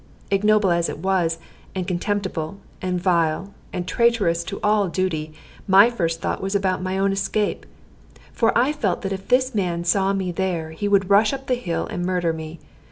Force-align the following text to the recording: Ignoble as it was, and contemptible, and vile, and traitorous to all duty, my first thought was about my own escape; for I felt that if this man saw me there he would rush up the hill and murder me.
Ignoble 0.31 0.71
as 0.71 0.89
it 0.89 0.97
was, 0.97 1.37
and 1.75 1.87
contemptible, 1.87 2.57
and 2.81 2.99
vile, 2.99 3.53
and 3.71 3.87
traitorous 3.87 4.43
to 4.45 4.59
all 4.63 4.87
duty, 4.87 5.31
my 5.67 5.91
first 5.91 6.21
thought 6.21 6.41
was 6.41 6.55
about 6.55 6.81
my 6.81 6.97
own 6.97 7.11
escape; 7.11 7.67
for 8.33 8.51
I 8.57 8.71
felt 8.71 9.03
that 9.03 9.13
if 9.13 9.27
this 9.27 9.53
man 9.53 9.83
saw 9.83 10.11
me 10.11 10.31
there 10.31 10.71
he 10.71 10.87
would 10.87 11.11
rush 11.11 11.33
up 11.33 11.45
the 11.45 11.53
hill 11.53 11.85
and 11.85 12.03
murder 12.03 12.33
me. 12.33 12.57